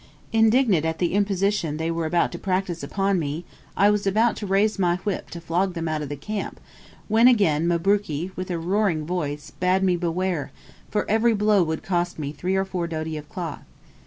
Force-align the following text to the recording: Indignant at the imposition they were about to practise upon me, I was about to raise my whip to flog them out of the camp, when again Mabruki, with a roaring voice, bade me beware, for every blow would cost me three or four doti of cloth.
Indignant 0.33 0.83
at 0.83 0.97
the 0.97 1.13
imposition 1.13 1.77
they 1.77 1.91
were 1.91 2.07
about 2.07 2.31
to 2.31 2.39
practise 2.39 2.81
upon 2.81 3.19
me, 3.19 3.45
I 3.77 3.91
was 3.91 4.07
about 4.07 4.35
to 4.37 4.47
raise 4.47 4.79
my 4.79 4.95
whip 5.03 5.29
to 5.29 5.39
flog 5.39 5.75
them 5.75 5.87
out 5.87 6.01
of 6.01 6.09
the 6.09 6.15
camp, 6.15 6.59
when 7.07 7.27
again 7.27 7.67
Mabruki, 7.67 8.31
with 8.35 8.49
a 8.49 8.57
roaring 8.57 9.05
voice, 9.05 9.51
bade 9.51 9.83
me 9.83 9.95
beware, 9.95 10.51
for 10.89 11.07
every 11.07 11.35
blow 11.35 11.61
would 11.61 11.83
cost 11.83 12.17
me 12.17 12.31
three 12.31 12.55
or 12.55 12.65
four 12.65 12.87
doti 12.87 13.15
of 13.15 13.29
cloth. 13.29 13.61